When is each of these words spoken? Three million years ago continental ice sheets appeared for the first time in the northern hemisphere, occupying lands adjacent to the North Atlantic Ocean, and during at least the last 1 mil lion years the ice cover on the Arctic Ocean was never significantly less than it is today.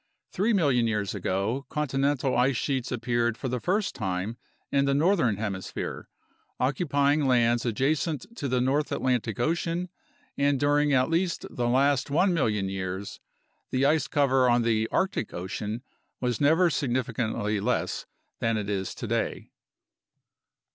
Three 0.31 0.51
million 0.51 0.87
years 0.87 1.13
ago 1.13 1.67
continental 1.69 2.35
ice 2.35 2.57
sheets 2.57 2.91
appeared 2.91 3.37
for 3.37 3.47
the 3.49 3.59
first 3.59 3.93
time 3.93 4.35
in 4.71 4.85
the 4.85 4.95
northern 4.95 5.37
hemisphere, 5.37 6.07
occupying 6.59 7.27
lands 7.27 7.67
adjacent 7.67 8.25
to 8.37 8.47
the 8.47 8.59
North 8.59 8.91
Atlantic 8.91 9.39
Ocean, 9.39 9.89
and 10.35 10.59
during 10.59 10.91
at 10.91 11.11
least 11.11 11.45
the 11.51 11.67
last 11.67 12.09
1 12.09 12.33
mil 12.33 12.45
lion 12.45 12.67
years 12.67 13.19
the 13.69 13.85
ice 13.85 14.07
cover 14.07 14.49
on 14.49 14.63
the 14.63 14.87
Arctic 14.91 15.35
Ocean 15.35 15.83
was 16.19 16.41
never 16.41 16.71
significantly 16.71 17.59
less 17.59 18.07
than 18.39 18.57
it 18.57 18.71
is 18.71 18.95
today. 18.95 19.51